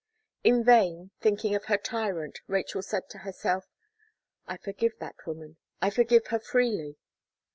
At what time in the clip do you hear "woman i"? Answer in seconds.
5.27-5.91